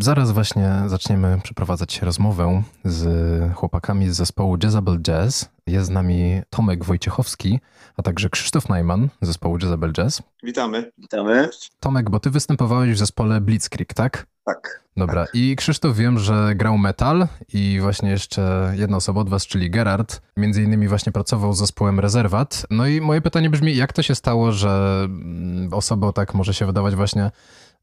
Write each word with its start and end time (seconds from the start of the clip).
Zaraz 0.00 0.30
właśnie 0.30 0.82
zaczniemy 0.86 1.40
przeprowadzać 1.42 2.02
rozmowę 2.02 2.62
z 2.84 3.54
chłopakami 3.54 4.10
z 4.10 4.16
zespołu 4.16 4.56
Jezabel 4.62 5.00
Jazz. 5.02 5.48
Jest 5.66 5.86
z 5.86 5.90
nami 5.90 6.42
Tomek 6.50 6.84
Wojciechowski, 6.84 7.60
a 7.96 8.02
także 8.02 8.30
Krzysztof 8.30 8.68
Najman 8.68 9.08
z 9.22 9.26
zespołu 9.26 9.58
Jezabel 9.62 9.92
Jazz. 9.92 10.22
Witamy. 10.42 10.92
Witamy. 10.98 11.48
Tomek, 11.80 12.10
bo 12.10 12.20
ty 12.20 12.30
występowałeś 12.30 12.94
w 12.94 12.98
zespole 12.98 13.40
Blitzkrieg, 13.40 13.94
tak? 13.94 14.26
Tak. 14.44 14.82
Dobra, 14.96 15.26
i 15.34 15.56
Krzysztof 15.56 15.96
wiem, 15.96 16.18
że 16.18 16.52
grał 16.54 16.78
metal 16.78 17.28
i 17.52 17.78
właśnie 17.82 18.10
jeszcze 18.10 18.72
jedna 18.76 18.96
osoba 18.96 19.20
od 19.20 19.28
was, 19.28 19.46
czyli 19.46 19.70
Gerard, 19.70 20.20
między 20.36 20.62
innymi 20.62 20.88
właśnie 20.88 21.12
pracował 21.12 21.52
z 21.52 21.58
zespołem 21.58 22.00
Rezerwat. 22.00 22.66
No 22.70 22.86
i 22.86 23.00
moje 23.00 23.20
pytanie 23.20 23.50
brzmi, 23.50 23.76
jak 23.76 23.92
to 23.92 24.02
się 24.02 24.14
stało, 24.14 24.52
że 24.52 25.00
mm, 25.04 25.74
osoby 25.74 26.06
o 26.06 26.12
tak 26.12 26.34
może 26.34 26.54
się 26.54 26.66
wydawać 26.66 26.94
właśnie 26.94 27.30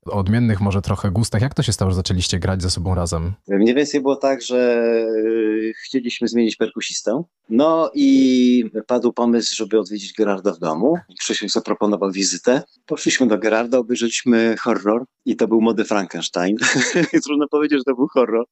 odmiennych 0.06 0.62
może 0.62 0.82
trochę 0.82 1.12
gustach. 1.12 1.42
Jak 1.42 1.54
to 1.54 1.64
się 1.64 1.74
stało, 1.74 1.92
że 1.92 1.96
zaczęliście 1.96 2.40
grać 2.40 2.62
ze 2.62 2.70
sobą 2.70 2.96
razem? 2.96 3.34
Mniej 3.48 3.76
więcej 3.76 4.02
było 4.02 4.16
tak, 4.16 4.42
że 4.42 4.84
y, 5.16 5.74
chcieliśmy 5.86 6.28
zmienić 6.28 6.56
perkusistę. 6.56 7.24
No 7.50 7.92
i 7.94 8.72
padł 8.88 9.14
pomysł, 9.14 9.56
żeby 9.56 9.80
odwiedzić 9.80 10.14
Gerarda 10.14 10.54
w 10.54 10.60
domu. 10.60 10.98
Krzysiek 11.20 11.50
zaproponował 11.50 12.12
wizytę. 12.12 12.64
Poszliśmy 12.86 13.28
do 13.28 13.38
Gerarda, 13.38 13.78
obejrzeliśmy 13.78 14.56
horror 14.60 15.06
i 15.26 15.36
to 15.36 15.48
był 15.48 15.62
mody 15.62 15.86
Frankenstein. 15.86 16.56
Trudno 17.26 17.48
powiedzieć, 17.48 17.80
że 17.80 17.84
to 17.84 17.96
był 17.96 18.08
horror 18.08 18.46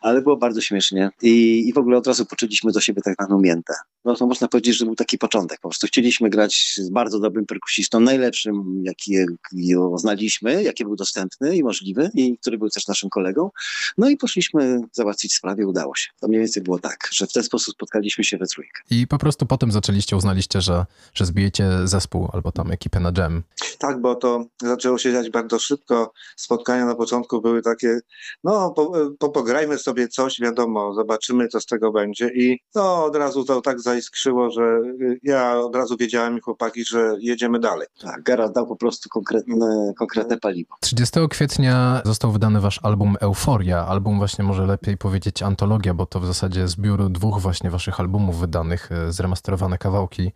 ale 0.00 0.22
było 0.22 0.36
bardzo 0.36 0.60
śmiesznie 0.60 1.10
I, 1.22 1.64
i 1.68 1.72
w 1.72 1.78
ogóle 1.78 1.98
od 1.98 2.06
razu 2.06 2.26
poczuliśmy 2.26 2.72
do 2.72 2.80
siebie 2.80 3.02
tak 3.02 3.14
zwaną 3.14 3.40
miętę. 3.40 3.74
No 4.04 4.16
to 4.16 4.26
można 4.26 4.48
powiedzieć, 4.48 4.76
że 4.76 4.84
był 4.84 4.94
taki 4.94 5.18
początek. 5.18 5.60
Po 5.60 5.68
prostu 5.68 5.86
chcieliśmy 5.86 6.30
grać 6.30 6.74
z 6.76 6.90
bardzo 6.90 7.20
dobrym 7.20 7.46
perkusistą, 7.46 8.00
najlepszym, 8.00 8.82
jakiego 8.84 9.98
znaliśmy, 9.98 10.62
jaki 10.62 10.84
był 10.84 10.96
dostępny 10.96 11.56
i 11.56 11.62
możliwy, 11.62 12.10
i 12.14 12.38
który 12.38 12.58
był 12.58 12.70
też 12.70 12.86
naszym 12.86 13.10
kolegą. 13.10 13.50
No 13.98 14.10
i 14.10 14.16
poszliśmy 14.16 14.80
załatwić 14.92 15.34
sprawę, 15.34 15.66
udało 15.66 15.96
się. 15.96 16.10
To 16.20 16.28
mniej 16.28 16.40
więcej 16.40 16.62
było 16.62 16.78
tak, 16.78 17.08
że 17.12 17.26
w 17.26 17.32
ten 17.32 17.42
sposób 17.42 17.74
spotkaliśmy 17.74 18.24
się 18.24 18.38
we 18.38 18.46
trójkę. 18.46 18.82
I 18.90 19.06
po 19.06 19.18
prostu 19.18 19.46
potem 19.46 19.72
zaczęliście, 19.72 20.16
uznaliście, 20.16 20.60
że, 20.60 20.86
że 21.14 21.26
zbijecie 21.26 21.68
zespół 21.84 22.28
albo 22.32 22.52
tam 22.52 22.70
ekipę 22.70 23.00
na 23.00 23.12
jam. 23.18 23.42
Tak, 23.78 24.00
bo 24.00 24.14
to 24.14 24.46
zaczęło 24.62 24.98
się 24.98 25.12
dziać 25.12 25.30
bardzo 25.30 25.58
szybko. 25.58 26.12
Spotkania 26.36 26.86
na 26.86 26.94
początku 26.94 27.40
były 27.40 27.62
takie, 27.62 28.00
no 28.44 28.70
po, 28.70 28.92
po, 29.18 29.28
pograjmy 29.40 29.78
sobie 29.78 30.08
coś, 30.08 30.40
wiadomo, 30.40 30.94
zobaczymy 30.94 31.48
co 31.48 31.60
z 31.60 31.66
tego 31.66 31.92
będzie 31.92 32.30
i 32.34 32.60
no 32.74 33.04
od 33.04 33.16
razu 33.16 33.44
to 33.44 33.60
tak 33.60 33.80
zaiskrzyło, 33.80 34.50
że 34.50 34.62
y, 35.00 35.20
ja 35.22 35.58
od 35.58 35.76
razu 35.76 35.96
wiedziałem 35.96 36.40
chłopaki, 36.40 36.84
że 36.84 37.16
jedziemy 37.20 37.60
dalej. 37.60 37.86
Tak, 38.00 38.22
Gerard 38.22 38.54
dał 38.54 38.66
po 38.66 38.76
prostu 38.76 39.08
konkretne, 39.08 39.92
konkretne 39.98 40.38
paliwo. 40.38 40.74
30 40.80 41.20
kwietnia 41.30 42.02
został 42.04 42.32
wydany 42.32 42.60
wasz 42.60 42.80
album 42.82 43.16
Euforia, 43.20 43.86
album 43.86 44.18
właśnie 44.18 44.44
może 44.44 44.66
lepiej 44.66 44.96
powiedzieć 44.96 45.42
antologia, 45.42 45.94
bo 45.94 46.06
to 46.06 46.20
w 46.20 46.26
zasadzie 46.26 46.68
zbiór 46.68 47.10
dwóch 47.10 47.40
właśnie 47.40 47.70
waszych 47.70 48.00
albumów 48.00 48.40
wydanych, 48.40 48.92
y, 49.08 49.12
zremasterowane 49.12 49.78
kawałki, 49.78 50.32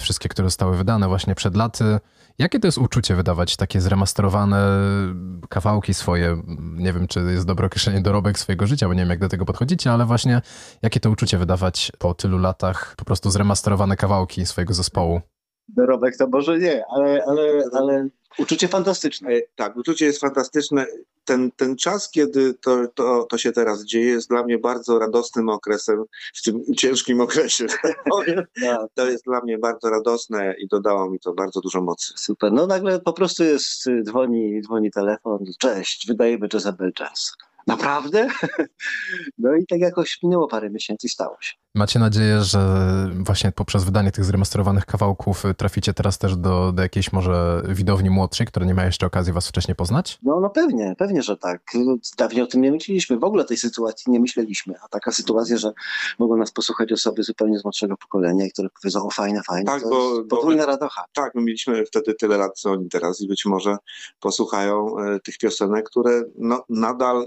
wszystkie, 0.00 0.28
które 0.28 0.46
zostały 0.46 0.76
wydane 0.76 1.08
właśnie 1.08 1.34
przed 1.34 1.56
laty. 1.56 1.98
Jakie 2.40 2.60
to 2.60 2.68
jest 2.68 2.78
uczucie 2.78 3.14
wydawać 3.14 3.56
takie 3.56 3.80
zremasterowane 3.80 4.68
kawałki 5.48 5.94
swoje? 5.94 6.42
Nie 6.58 6.92
wiem, 6.92 7.08
czy 7.08 7.20
jest 7.20 7.46
dobre 7.46 7.66
określenie 7.66 8.00
dorobek 8.00 8.38
swojego 8.38 8.66
życia, 8.66 8.88
bo 8.88 8.94
nie 8.94 9.00
wiem, 9.00 9.10
jak 9.10 9.18
do 9.18 9.28
tego 9.28 9.44
podchodzicie, 9.44 9.92
ale 9.92 10.06
właśnie 10.06 10.42
jakie 10.82 11.00
to 11.00 11.10
uczucie 11.10 11.38
wydawać 11.38 11.92
po 11.98 12.14
tylu 12.14 12.38
latach 12.38 12.94
po 12.96 13.04
prostu 13.04 13.30
zremasterowane 13.30 13.96
kawałki 13.96 14.46
swojego 14.46 14.74
zespołu? 14.74 15.20
Dorobek 15.76 16.16
to 16.16 16.28
może 16.28 16.58
nie, 16.58 16.84
ale, 16.90 17.24
ale, 17.26 17.64
ale 17.72 18.08
uczucie 18.38 18.68
fantastyczne. 18.68 19.30
E, 19.30 19.40
tak, 19.56 19.76
uczucie 19.76 20.06
jest 20.06 20.20
fantastyczne. 20.20 20.86
Ten, 21.24 21.50
ten 21.50 21.76
czas, 21.76 22.10
kiedy 22.10 22.54
to, 22.54 22.88
to, 22.94 23.24
to 23.24 23.38
się 23.38 23.52
teraz 23.52 23.84
dzieje, 23.84 24.06
jest 24.06 24.28
dla 24.28 24.42
mnie 24.42 24.58
bardzo 24.58 24.98
radosnym 24.98 25.48
okresem, 25.48 26.04
w 26.34 26.42
tym 26.42 26.64
ciężkim 26.76 27.20
okresie. 27.20 27.66
Tak. 28.62 28.86
To 28.94 29.10
jest 29.10 29.24
dla 29.24 29.40
mnie 29.40 29.58
bardzo 29.58 29.90
radosne 29.90 30.54
i 30.58 30.68
dodało 30.68 31.10
mi 31.10 31.20
to 31.20 31.32
bardzo 31.32 31.60
dużo 31.60 31.80
mocy. 31.80 32.12
Super. 32.16 32.52
No 32.52 32.66
nagle 32.66 33.00
po 33.00 33.12
prostu 33.12 33.44
jest, 33.44 33.84
dzwoni, 34.02 34.62
dzwoni 34.62 34.90
telefon. 34.90 35.44
Cześć, 35.58 36.06
wydajemy 36.06 36.48
Jezebel 36.52 36.92
Jazz. 36.92 37.32
Naprawdę? 37.66 38.28
No 39.38 39.54
i 39.56 39.66
tak 39.66 39.80
jakoś 39.80 40.22
minęło 40.22 40.48
parę 40.48 40.70
miesięcy 40.70 41.06
i 41.06 41.10
stało 41.10 41.36
się. 41.40 41.54
Macie 41.74 41.98
nadzieję, 41.98 42.40
że 42.40 42.60
właśnie 43.20 43.52
poprzez 43.52 43.84
wydanie 43.84 44.12
tych 44.12 44.24
zremasterowanych 44.24 44.86
kawałków 44.86 45.42
traficie 45.56 45.94
teraz 45.94 46.18
też 46.18 46.36
do, 46.36 46.72
do 46.72 46.82
jakiejś 46.82 47.12
może 47.12 47.62
widowni 47.68 48.10
młodszej, 48.10 48.46
która 48.46 48.66
nie 48.66 48.74
ma 48.74 48.84
jeszcze 48.84 49.06
okazji 49.06 49.32
was 49.32 49.48
wcześniej 49.48 49.74
poznać? 49.74 50.18
No, 50.22 50.40
no 50.40 50.50
pewnie, 50.50 50.94
pewnie, 50.98 51.22
że 51.22 51.36
tak. 51.36 51.62
Dawniej 52.18 52.42
o 52.42 52.46
tym 52.46 52.60
nie 52.60 52.72
myśleliśmy, 52.72 53.18
w 53.18 53.24
ogóle 53.24 53.44
tej 53.44 53.56
sytuacji 53.56 54.12
nie 54.12 54.20
myśleliśmy, 54.20 54.74
a 54.84 54.88
taka 54.88 55.12
sytuacja, 55.12 55.56
że 55.56 55.72
mogą 56.18 56.36
nas 56.36 56.52
posłuchać 56.52 56.92
osoby 56.92 57.22
zupełnie 57.22 57.58
z 57.58 57.64
młodszego 57.64 57.96
pokolenia 57.96 58.46
i 58.46 58.50
które 58.50 58.68
powiedzą, 58.82 59.06
o 59.06 59.10
fajne, 59.10 59.42
fajne, 59.42 59.72
tak, 59.72 59.82
to 59.82 59.88
bo, 59.88 60.24
podwójna 60.24 60.66
radocha. 60.66 61.04
Tak, 61.14 61.34
my 61.34 61.42
mieliśmy 61.42 61.86
wtedy 61.86 62.14
tyle 62.14 62.36
lat, 62.36 62.58
co 62.58 62.70
oni 62.70 62.88
teraz 62.88 63.20
i 63.20 63.28
być 63.28 63.46
może 63.46 63.76
posłuchają 64.20 64.98
e, 64.98 65.20
tych 65.20 65.38
piosenek, 65.38 65.90
które 65.90 66.22
no, 66.38 66.64
nadal 66.68 67.22
e, 67.22 67.26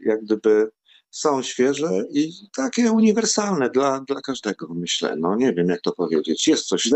jak 0.00 0.24
gdyby 0.24 0.70
są 1.10 1.42
świeże 1.42 2.04
i 2.10 2.32
takie 2.56 2.92
uniwersalne 2.92 3.70
dla, 3.70 4.00
dla 4.00 4.20
każdego, 4.20 4.66
myślę. 4.74 5.16
No 5.16 5.36
nie 5.36 5.52
wiem, 5.52 5.68
jak 5.68 5.80
to 5.80 5.92
powiedzieć. 5.92 6.48
Jest 6.48 6.66
coś 6.66 6.90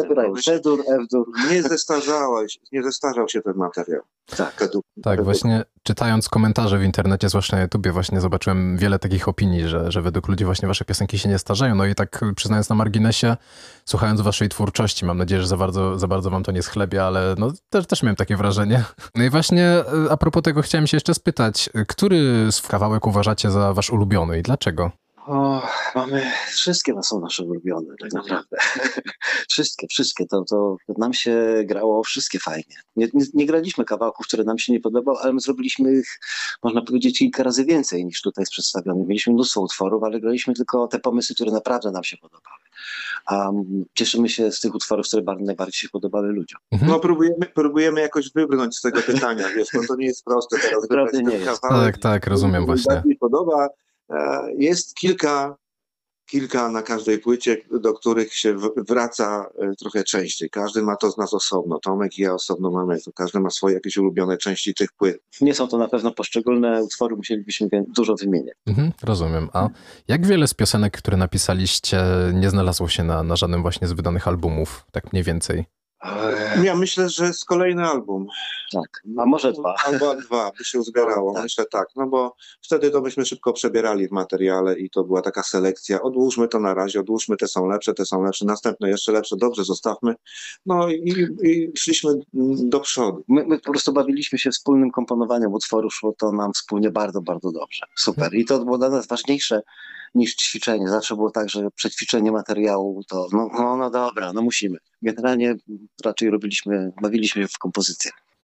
C-dur, 0.44 0.84
F-dur. 0.88 1.26
Nie 1.50 1.62
zestarzał, 1.62 2.34
nie 2.72 2.82
zestarzał 2.82 3.28
się 3.28 3.42
ten 3.42 3.56
materiał. 3.56 4.02
Tak, 4.26 4.36
tak 4.38 4.58
według... 4.58 4.84
właśnie 5.24 5.64
czytając 5.84 6.28
komentarze 6.28 6.78
w 6.78 6.82
internecie, 6.82 7.28
zwłaszcza 7.28 7.56
na 7.56 7.62
YouTubie, 7.62 7.92
właśnie 7.92 8.20
zobaczyłem 8.20 8.76
wiele 8.76 8.98
takich 8.98 9.28
opinii, 9.28 9.68
że, 9.68 9.92
że 9.92 10.02
według 10.02 10.28
ludzi 10.28 10.44
właśnie 10.44 10.68
wasze 10.68 10.84
piosenki 10.84 11.18
się 11.18 11.28
nie 11.28 11.38
starzeją. 11.38 11.74
No 11.74 11.84
i 11.84 11.94
tak 11.94 12.20
przyznając 12.36 12.68
na 12.68 12.76
marginesie, 12.76 13.36
słuchając 13.84 14.20
waszej 14.20 14.48
twórczości, 14.48 15.04
mam 15.04 15.18
nadzieję, 15.18 15.40
że 15.40 15.46
za 15.46 15.56
bardzo, 15.56 15.98
za 15.98 16.08
bardzo 16.08 16.30
wam 16.30 16.42
to 16.42 16.52
nie 16.52 16.62
schlebia, 16.62 17.04
ale 17.04 17.34
no 17.38 17.52
też, 17.70 17.86
też 17.86 18.02
miałem 18.02 18.16
takie 18.16 18.36
wrażenie. 18.36 18.84
No 19.14 19.24
i 19.24 19.30
właśnie 19.30 19.66
e, 19.66 19.84
a 20.10 20.16
propos 20.16 20.42
tego 20.42 20.62
chciałem 20.62 20.86
się 20.86 20.96
jeszcze 20.96 21.14
spytać, 21.14 21.70
który 21.88 22.52
z 22.52 22.62
kawałek 22.62 23.06
uważacie 23.06 23.50
za 23.50 23.72
wasz 23.72 23.90
ulubiony 23.90 24.38
i 24.38 24.42
dlaczego? 24.42 25.03
O, 25.26 25.62
mamy, 25.94 26.22
wszystkie 26.48 27.02
są 27.02 27.20
nasze 27.20 27.44
ulubione, 27.44 27.94
tak 28.00 28.12
naprawdę. 28.12 28.56
wszystkie, 29.50 29.86
wszystkie. 29.86 30.26
To, 30.26 30.44
to 30.44 30.76
nam 30.98 31.12
się 31.12 31.62
grało 31.64 32.02
wszystkie 32.02 32.38
fajnie. 32.38 32.76
Nie, 32.96 33.08
nie, 33.14 33.24
nie, 33.34 33.46
graliśmy 33.46 33.84
kawałków, 33.84 34.26
które 34.26 34.44
nam 34.44 34.58
się 34.58 34.72
nie 34.72 34.80
podobały, 34.80 35.18
ale 35.18 35.32
my 35.32 35.40
zrobiliśmy 35.40 35.92
ich, 35.92 36.20
można 36.62 36.82
powiedzieć, 36.82 37.18
kilka 37.18 37.42
razy 37.42 37.64
więcej 37.64 38.04
niż 38.04 38.22
tutaj 38.22 38.42
jest 38.42 38.52
przedstawione. 38.52 39.04
Mieliśmy 39.06 39.32
mnóstwo 39.32 39.60
utworów, 39.60 40.02
ale 40.02 40.20
graliśmy 40.20 40.54
tylko 40.54 40.88
te 40.88 40.98
pomysły, 40.98 41.34
które 41.34 41.52
naprawdę 41.52 41.90
nam 41.90 42.04
się 42.04 42.16
podobały. 42.16 42.64
A 43.26 43.48
um, 43.48 43.84
cieszymy 43.94 44.28
się 44.28 44.52
z 44.52 44.60
tych 44.60 44.74
utworów, 44.74 45.06
które 45.06 45.22
najbardziej 45.40 45.80
się 45.80 45.88
podobały 45.88 46.28
ludziom. 46.28 46.60
Mhm. 46.72 46.90
No 46.90 47.00
próbujemy, 47.00 47.46
próbujemy 47.54 48.00
jakoś 48.00 48.32
wybrnąć 48.32 48.76
z 48.76 48.80
tego 48.80 49.02
pytania, 49.02 49.48
wiesz, 49.56 49.68
bo 49.74 49.86
to 49.86 49.96
nie 49.96 50.06
jest 50.06 50.24
proste 50.24 50.58
teraz. 50.58 50.82
Naprawdę 50.82 51.22
nie 51.22 51.36
jest. 51.36 51.62
Tak, 51.62 51.98
tak, 51.98 52.26
rozumiem 52.26 52.66
właśnie. 52.66 53.02
Mi 53.04 53.16
podoba, 53.16 53.68
jest 54.58 54.94
kilka, 54.94 55.56
kilka 56.26 56.68
na 56.68 56.82
każdej 56.82 57.18
płycie, 57.18 57.56
do 57.80 57.94
których 57.94 58.34
się 58.34 58.56
wraca 58.88 59.46
e, 59.58 59.74
trochę 59.74 60.04
częściej. 60.04 60.50
Każdy 60.50 60.82
ma 60.82 60.96
to 60.96 61.10
z 61.10 61.18
nas 61.18 61.34
osobno. 61.34 61.78
Tomek 61.78 62.18
i 62.18 62.22
ja 62.22 62.34
osobno 62.34 62.70
mamy 62.70 63.00
to. 63.00 63.12
Każdy 63.12 63.40
ma 63.40 63.50
swoje 63.50 63.74
jakieś 63.74 63.96
ulubione 63.96 64.36
części 64.36 64.74
tych 64.74 64.92
płyt. 64.92 65.22
Nie 65.40 65.54
są 65.54 65.68
to 65.68 65.78
na 65.78 65.88
pewno 65.88 66.12
poszczególne 66.12 66.82
utwory, 66.82 67.16
musielibyśmy 67.16 67.68
dużo 67.96 68.14
wymieniać. 68.14 68.56
Mhm, 68.66 68.92
rozumiem. 69.02 69.48
A 69.52 69.68
jak 70.08 70.26
wiele 70.26 70.48
z 70.48 70.54
piosenek, 70.54 70.98
które 70.98 71.16
napisaliście, 71.16 72.04
nie 72.32 72.50
znalazło 72.50 72.88
się 72.88 73.04
na, 73.04 73.22
na 73.22 73.36
żadnym 73.36 73.62
właśnie 73.62 73.88
z 73.88 73.92
wydanych 73.92 74.28
albumów, 74.28 74.86
tak 74.92 75.12
mniej 75.12 75.24
więcej? 75.24 75.64
Ja 76.62 76.76
myślę, 76.76 77.08
że 77.08 77.32
z 77.32 77.44
kolejny 77.44 77.84
album. 77.84 78.26
Tak, 78.72 79.02
a 79.18 79.26
może 79.26 79.52
dwa. 79.52 79.74
Albo 79.86 80.14
dwa 80.14 80.50
by 80.58 80.64
się 80.64 80.78
uzbierało, 80.78 81.34
tak. 81.34 81.42
myślę 81.42 81.64
tak, 81.70 81.88
no 81.96 82.06
bo 82.06 82.36
wtedy 82.62 82.90
to 82.90 83.00
byśmy 83.00 83.24
szybko 83.26 83.52
przebierali 83.52 84.08
w 84.08 84.12
materiale 84.12 84.78
i 84.78 84.90
to 84.90 85.04
była 85.04 85.22
taka 85.22 85.42
selekcja, 85.42 86.02
odłóżmy 86.02 86.48
to 86.48 86.60
na 86.60 86.74
razie, 86.74 87.00
odłóżmy, 87.00 87.36
te 87.36 87.48
są 87.48 87.66
lepsze, 87.66 87.94
te 87.94 88.04
są 88.04 88.22
lepsze, 88.22 88.44
następne 88.44 88.88
jeszcze 88.88 89.12
lepsze, 89.12 89.36
dobrze, 89.36 89.64
zostawmy. 89.64 90.14
No 90.66 90.88
i, 90.88 91.26
i 91.42 91.72
szliśmy 91.76 92.12
do 92.54 92.80
przodu. 92.80 93.24
My, 93.28 93.46
my, 93.46 93.58
po 93.58 93.70
prostu 93.70 93.92
bawiliśmy 93.92 94.38
się 94.38 94.50
wspólnym 94.50 94.90
komponowaniem 94.90 95.52
utworu, 95.52 95.90
szło 95.90 96.14
to 96.18 96.32
nam 96.32 96.52
wspólnie 96.52 96.90
bardzo, 96.90 97.22
bardzo 97.22 97.52
dobrze. 97.52 97.86
Super. 97.94 98.34
I 98.34 98.44
to 98.44 98.64
było 98.64 98.78
dla 98.78 98.88
nas 98.88 99.06
ważniejsze 99.06 99.62
niż 100.14 100.36
ćwiczenie. 100.36 100.88
Zawsze 100.88 101.16
było 101.16 101.30
tak, 101.30 101.50
że 101.50 101.70
przećwiczenie 101.70 102.32
materiału 102.32 103.02
to 103.08 103.26
no, 103.32 103.48
no, 103.58 103.76
no 103.76 103.90
dobra, 103.90 104.32
no 104.32 104.42
musimy. 104.42 104.78
Generalnie 105.02 105.54
raczej 106.04 106.30
robiliśmy, 106.30 106.92
bawiliśmy 107.02 107.42
się 107.42 107.48
w 107.48 107.58
kompozycję. 107.58 108.10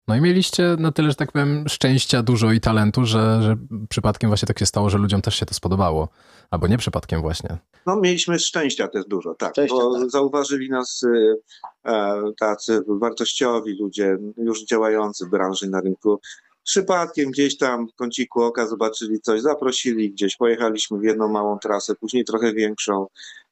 No 0.07 0.15
i 0.15 0.21
mieliście 0.21 0.75
na 0.79 0.91
tyle, 0.91 1.09
że 1.09 1.15
tak 1.15 1.31
powiem, 1.31 1.65
szczęścia 1.69 2.23
dużo 2.23 2.51
i 2.51 2.59
talentu, 2.59 3.05
że, 3.05 3.41
że 3.41 3.57
przypadkiem 3.89 4.29
właśnie 4.29 4.47
tak 4.47 4.59
się 4.59 4.65
stało, 4.65 4.89
że 4.89 4.97
ludziom 4.97 5.21
też 5.21 5.35
się 5.35 5.45
to 5.45 5.53
spodobało. 5.53 6.09
Albo 6.51 6.67
nie 6.67 6.77
przypadkiem 6.77 7.21
właśnie. 7.21 7.57
No 7.85 7.95
mieliśmy 8.01 8.39
szczęścia 8.39 8.87
też 8.87 9.05
dużo, 9.05 9.35
tak. 9.35 9.51
Szczęścia, 9.51 9.75
bo 9.75 9.99
tak. 9.99 10.09
zauważyli 10.09 10.69
nas 10.69 11.03
y, 11.03 11.35
e, 11.85 12.21
tacy 12.39 12.81
wartościowi 12.87 13.77
ludzie, 13.79 14.17
już 14.37 14.65
działający 14.65 15.25
w 15.25 15.29
branży 15.29 15.69
na 15.69 15.81
rynku, 15.81 16.19
przypadkiem 16.65 17.31
gdzieś 17.31 17.57
tam 17.57 17.87
w 17.87 17.95
kąciku 17.95 18.43
oka 18.43 18.67
zobaczyli 18.67 19.21
coś, 19.21 19.41
zaprosili 19.41 20.11
gdzieś, 20.11 20.35
pojechaliśmy 20.35 20.99
w 20.99 21.03
jedną 21.03 21.27
małą 21.27 21.59
trasę, 21.59 21.95
później 21.95 22.25
trochę 22.25 22.53
większą. 22.53 23.07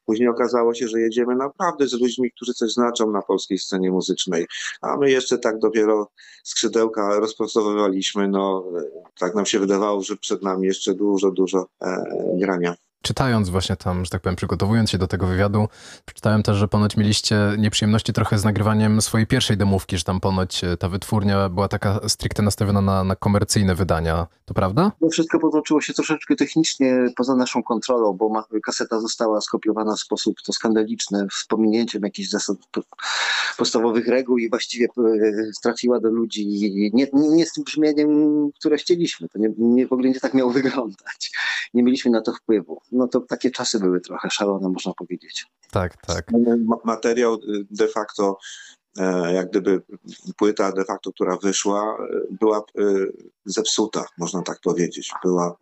Później 0.06 0.30
okazało 0.30 0.74
się, 0.74 0.88
że 0.88 1.00
jedziemy 1.00 1.36
naprawdę 1.36 1.88
z 1.88 1.94
ludźmi, 1.94 2.31
którzy 2.31 2.54
coś 2.54 2.74
znaczą 2.74 3.12
na 3.12 3.21
polskiej 3.21 3.57
scenie 3.57 3.92
muzycznej, 3.92 4.48
a 4.81 4.98
my 4.98 5.12
jeszcze 5.12 5.38
tak 5.38 5.60
dopiero 5.60 6.12
skrzydełka 6.44 7.19
rozpracowywaliśmy. 7.19 8.27
No, 8.27 8.63
e, 8.77 8.83
tak 9.19 9.36
nam 9.36 9.45
się 9.45 9.60
wydawało, 9.60 10.01
że 10.01 10.18
przed 10.18 10.44
nami 10.44 10.68
jeszcze 10.68 10.94
dużo, 10.94 11.31
dużo 11.31 11.68
e, 11.81 12.04
grania 12.39 12.75
czytając 13.03 13.50
właśnie 13.50 13.75
tam, 13.75 14.05
że 14.05 14.11
tak 14.11 14.21
powiem, 14.21 14.35
przygotowując 14.35 14.89
się 14.89 14.97
do 14.97 15.07
tego 15.07 15.27
wywiadu, 15.27 15.67
przeczytałem 16.05 16.44
też, 16.44 16.57
że 16.57 16.67
ponoć 16.67 16.97
mieliście 16.97 17.38
nieprzyjemności 17.57 18.13
trochę 18.13 18.38
z 18.39 18.44
nagrywaniem 18.44 19.01
swojej 19.01 19.27
pierwszej 19.27 19.57
domówki, 19.57 19.97
że 19.97 20.03
tam 20.03 20.19
ponoć 20.19 20.63
e, 20.63 20.77
ta 20.77 20.89
wytwórnia 20.89 21.50
była 21.50 21.67
taka 21.67 22.00
stricte 22.09 22.44
nastawiona 22.44 22.81
na, 22.81 23.03
na 23.03 23.15
komercyjne 23.15 23.75
wydania. 23.75 24.27
To 24.45 24.53
prawda? 24.53 24.91
No 25.01 25.09
wszystko 25.09 25.39
potoczyło 25.39 25.81
się 25.81 25.94
troszeczkę 25.94 26.35
technicznie 26.35 27.05
poza 27.15 27.35
naszą 27.35 27.63
kontrolą, 27.63 28.13
bo 28.13 28.44
kaseta 28.63 29.00
została 29.00 29.41
skopiowana 29.41 29.95
w 29.95 30.00
sposób 30.00 30.35
to 30.45 30.53
skandaliczny, 30.53 31.27
z 31.31 31.45
pominięciem 31.45 32.03
jakichś 32.03 32.29
zasad 32.29 32.57
podstawowych 33.57 34.07
reguł 34.07 34.38
i 34.38 34.50
właściwie 34.50 34.85
e, 34.85 34.89
trafiła 35.63 36.00
do 36.00 36.09
ludzi 36.09 36.47
nie, 36.47 36.89
nie, 36.94 37.07
nie 37.13 37.45
z 37.45 37.53
tym 37.53 37.63
brzmieniem, 37.63 38.09
które 38.59 38.77
chcieliśmy. 38.77 39.29
To 39.29 39.39
nie, 39.39 39.50
nie, 39.57 39.88
w 39.88 39.94
ogóle 39.94 40.09
nie 40.09 40.19
tak 40.19 40.33
miało 40.33 40.51
wyglądać. 40.51 41.31
Nie 41.73 41.83
mieliśmy 41.83 42.11
na 42.11 42.21
to 42.21 42.33
wpływu 42.33 42.81
no 42.93 43.07
to 43.07 43.19
takie 43.21 43.51
czasy 43.51 43.79
były 43.79 44.01
trochę 44.01 44.29
szalone, 44.29 44.69
można 44.69 44.93
powiedzieć. 44.93 45.45
Tak, 45.71 45.97
tak. 45.97 46.27
Materiał 46.83 47.33
y, 47.33 47.39
de 47.71 47.87
facto, 47.87 48.37
e, 48.97 49.33
jak 49.33 49.49
gdyby 49.49 49.81
płyta 50.37 50.71
de 50.71 50.85
facto, 50.85 51.11
która 51.11 51.37
wyszła, 51.37 51.97
y, 52.31 52.37
była 52.39 52.63
y, 52.79 53.13
zepsuta, 53.45 54.05
można 54.17 54.41
tak 54.41 54.59
powiedzieć. 54.63 55.11
Była, 55.23 55.57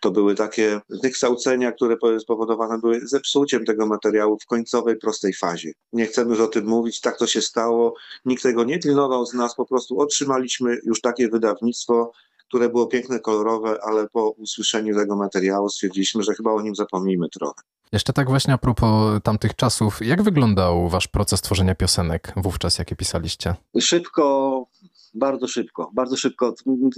to 0.00 0.10
były 0.10 0.34
takie 0.34 0.80
wykształcenia, 1.02 1.72
które 1.72 1.96
spowodowane 2.20 2.78
były 2.78 3.00
zepsuciem 3.08 3.64
tego 3.64 3.86
materiału 3.86 4.38
w 4.38 4.46
końcowej, 4.46 4.96
prostej 4.96 5.34
fazie. 5.34 5.72
Nie 5.92 6.06
chcemy 6.06 6.30
już 6.30 6.40
o 6.40 6.48
tym 6.48 6.66
mówić, 6.66 7.00
tak 7.00 7.18
to 7.18 7.26
się 7.26 7.42
stało. 7.42 7.94
Nikt 8.24 8.42
tego 8.42 8.64
nie 8.64 8.78
pilnował 8.78 9.26
z 9.26 9.34
nas, 9.34 9.54
po 9.54 9.66
prostu 9.66 10.00
otrzymaliśmy 10.00 10.78
już 10.84 11.00
takie 11.00 11.28
wydawnictwo, 11.28 12.12
które 12.56 12.68
było 12.68 12.86
piękne, 12.86 13.20
kolorowe, 13.20 13.78
ale 13.82 14.08
po 14.08 14.30
usłyszeniu 14.30 14.94
tego 14.94 15.16
materiału 15.16 15.68
stwierdziliśmy, 15.68 16.22
że 16.22 16.34
chyba 16.34 16.52
o 16.52 16.62
nim 16.62 16.74
zapomnimy 16.74 17.28
trochę. 17.28 17.62
Jeszcze 17.92 18.12
tak 18.12 18.28
właśnie 18.28 18.54
a 18.54 18.58
propos 18.58 19.22
tamtych 19.22 19.56
czasów, 19.56 20.06
jak 20.06 20.22
wyglądał 20.22 20.88
wasz 20.88 21.08
proces 21.08 21.40
tworzenia 21.40 21.74
piosenek 21.74 22.32
wówczas, 22.36 22.78
jakie 22.78 22.96
pisaliście? 22.96 23.54
Szybko, 23.80 24.66
bardzo 25.14 25.48
szybko, 25.48 25.90
bardzo 25.94 26.16
szybko. 26.16 26.54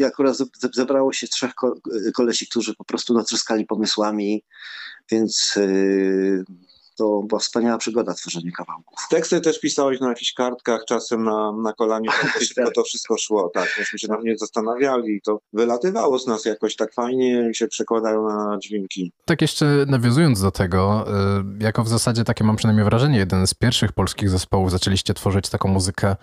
Akurat 0.07 0.37
zebrało 0.75 1.13
się 1.13 1.27
trzech 1.27 1.53
kolesi, 2.15 2.47
którzy 2.47 2.75
po 2.75 2.85
prostu 2.85 3.15
natrzaskali 3.15 3.67
pomysłami, 3.67 4.45
więc 5.11 5.57
yy, 5.57 6.45
to 6.99 7.23
była 7.23 7.39
wspaniała 7.39 7.79
przygoda 7.79 8.15
tworzenie 8.15 8.53
kawałków. 8.53 8.99
Teksty 9.11 9.41
też 9.41 9.61
pisałeś 9.61 10.00
na 10.00 10.09
jakichś 10.09 10.33
kartkach, 10.33 10.85
czasem 10.89 11.25
na, 11.25 11.53
na 11.53 11.73
kolanie, 11.73 12.09
tak 12.23 12.43
szybko 12.43 12.71
to 12.71 12.83
wszystko 12.83 13.19
szło, 13.19 13.50
tak, 13.55 13.69
myśmy 13.79 13.99
się 13.99 14.09
na 14.09 14.19
mnie 14.19 14.39
zastanawiali 14.39 15.12
i 15.12 15.21
to 15.21 15.41
wylatywało 15.53 16.19
z 16.19 16.27
nas 16.27 16.45
jakoś 16.45 16.77
tak 16.77 16.95
fajnie 16.95 17.50
się 17.55 17.69
przekładają 17.69 18.29
na 18.29 18.59
dźwięki. 18.62 19.12
Tak 19.25 19.43
jeszcze 19.43 19.85
nawiązując 19.89 20.43
do 20.43 20.50
tego, 20.50 21.06
y, 21.61 21.65
jako 21.65 21.85
w 21.85 21.89
zasadzie 21.89 22.25
takie 22.25 22.45
mam 22.45 22.56
przynajmniej 22.56 22.85
wrażenie, 22.85 23.19
jeden 23.19 23.47
z 23.47 23.55
pierwszych 23.55 23.93
polskich 23.93 24.31
zespołów 24.31 24.71
zaczęliście 24.71 25.15
tworzyć 25.15 25.49
taką 25.49 25.69
muzykę 25.69 26.17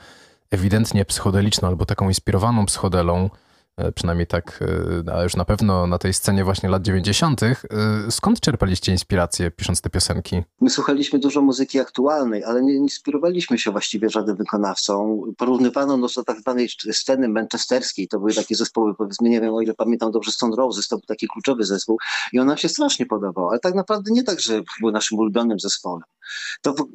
ewidentnie 0.51 1.05
psychodeliczną 1.05 1.67
albo 1.67 1.85
taką 1.85 2.07
inspirowaną 2.07 2.65
psychodelą, 2.65 3.29
przynajmniej 3.95 4.27
tak, 4.27 4.63
e, 5.07 5.15
a 5.15 5.23
już 5.23 5.35
na 5.35 5.45
pewno 5.45 5.87
na 5.87 5.97
tej 5.97 6.13
scenie 6.13 6.43
właśnie 6.43 6.69
lat 6.69 6.81
90. 6.81 7.43
E, 7.43 7.55
skąd 8.09 8.39
czerpaliście 8.39 8.91
inspirację 8.91 9.51
pisząc 9.51 9.81
te 9.81 9.89
piosenki? 9.89 10.43
My 10.61 10.69
słuchaliśmy 10.69 11.19
dużo 11.19 11.41
muzyki 11.41 11.79
aktualnej, 11.79 12.43
ale 12.43 12.61
nie 12.63 12.73
inspirowaliśmy 12.73 13.57
się 13.57 13.71
właściwie 13.71 14.09
żadnym 14.09 14.35
wykonawcą. 14.35 15.21
Porównywano 15.37 15.97
nas 15.97 16.13
do 16.13 16.23
tak 16.23 16.39
zwanej 16.39 16.69
sceny 16.91 17.29
manchesterskiej. 17.29 18.07
To 18.07 18.19
były 18.19 18.33
takie 18.33 18.55
zespoły, 18.55 18.95
powiedzmy, 18.95 19.29
nie 19.29 19.41
wiem, 19.41 19.53
o 19.53 19.61
ile 19.61 19.73
pamiętam 19.73 20.11
dobrze, 20.11 20.31
Stone 20.31 20.55
Roses, 20.55 20.87
to 20.87 20.95
był 20.97 21.05
taki 21.07 21.27
kluczowy 21.27 21.63
zespół 21.65 21.97
i 22.33 22.39
on 22.39 22.47
nam 22.47 22.57
się 22.57 22.69
strasznie 22.69 23.05
podobał, 23.05 23.49
ale 23.49 23.59
tak 23.59 23.75
naprawdę 23.75 24.11
nie 24.11 24.23
tak, 24.23 24.39
że 24.39 24.61
był 24.81 24.91
naszym 24.91 25.17
ulubionym 25.17 25.59
zespołem. 25.59 26.01
To 26.61 26.73
w, 26.73 26.85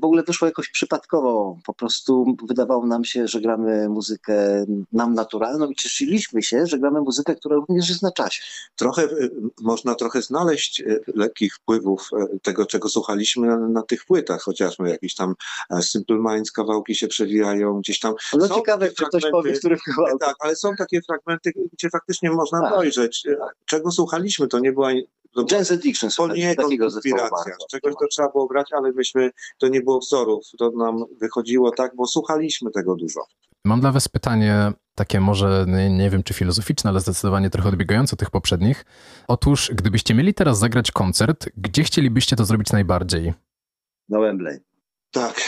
w 0.00 0.04
ogóle 0.04 0.22
wyszło 0.22 0.48
jakoś 0.48 0.70
przypadkowo. 0.70 1.58
Po 1.64 1.74
prostu 1.74 2.36
wydawało 2.48 2.86
nam 2.86 3.04
się, 3.04 3.28
że 3.28 3.40
gramy 3.40 3.88
muzykę 3.88 4.64
nam 4.92 5.14
naturalną 5.14 5.70
i 5.70 5.74
cieszyliśmy 5.74 6.42
się, 6.42 6.66
że 6.66 6.78
gramy 6.78 7.00
muzykę, 7.00 7.34
która 7.34 7.56
również 7.56 7.88
jest 7.88 8.02
na 8.02 8.12
czasie. 8.12 8.42
Trochę 8.76 9.02
y, 9.02 9.30
można 9.60 9.94
trochę 9.94 10.22
znaleźć 10.22 10.80
y, 10.80 11.00
lekkich 11.14 11.54
wpływów 11.54 12.10
y, 12.34 12.38
tego, 12.38 12.66
czego 12.66 12.88
słuchaliśmy 12.88 13.46
na, 13.46 13.56
na 13.56 13.82
tych 13.82 14.04
płytach, 14.04 14.42
chociażby 14.42 14.88
jakieś 14.88 15.14
tam 15.14 15.34
e, 15.70 15.82
Simple 15.82 16.18
Minds 16.18 16.52
kawałki 16.52 16.94
się 16.94 17.08
przewijają 17.08 17.80
gdzieś 17.80 18.00
tam. 18.00 18.14
No 18.32 18.48
są 18.48 18.54
ciekawe, 18.54 18.90
czy 18.92 19.04
ktoś 19.06 19.22
powie, 19.30 19.52
który 19.52 19.76
kawałku. 19.76 20.18
Tak, 20.18 20.36
ale 20.40 20.56
są 20.56 20.76
takie 20.78 21.00
fragmenty, 21.02 21.52
gdzie 21.72 21.90
faktycznie 21.90 22.30
można 22.30 22.60
tak. 22.60 22.70
dojrzeć, 22.70 23.26
czego 23.66 23.90
słuchaliśmy. 23.90 24.48
To 24.48 24.58
nie 24.58 24.72
była 24.72 24.90
Jazz 25.46 25.70
Addiction, 25.72 26.10
takiego 26.56 26.84
inspiracja. 26.84 27.54
Czegoś 27.70 27.94
to 28.00 28.06
trzeba 28.10 28.28
było 28.28 28.46
brać, 28.46 28.72
ale 28.72 28.92
myśmy, 28.92 29.30
to 29.58 29.68
nie 29.68 29.80
było 29.80 29.98
wzorów. 29.98 30.44
To 30.58 30.70
nam 30.70 31.04
wychodziło 31.20 31.70
tak, 31.70 31.96
bo 31.96 32.06
słuchaliśmy 32.06 32.70
tego 32.70 32.96
dużo. 32.96 33.20
Mam 33.64 33.80
dla 33.80 33.92
was 33.92 34.08
pytanie 34.08 34.72
takie 34.94 35.20
może, 35.20 35.64
nie, 35.68 35.90
nie 35.90 36.10
wiem 36.10 36.22
czy 36.22 36.34
filozoficzne, 36.34 36.90
ale 36.90 37.00
zdecydowanie 37.00 37.50
trochę 37.50 37.68
odbiegające 37.68 38.14
od 38.14 38.20
tych 38.20 38.30
poprzednich. 38.30 38.84
Otóż, 39.28 39.70
gdybyście 39.74 40.14
mieli 40.14 40.34
teraz 40.34 40.58
zagrać 40.58 40.90
koncert, 40.90 41.48
gdzie 41.56 41.84
chcielibyście 41.84 42.36
to 42.36 42.44
zrobić 42.44 42.72
najbardziej? 42.72 43.32
Na 44.08 44.20
Wembley. 44.20 44.58
Tak. 45.10 45.40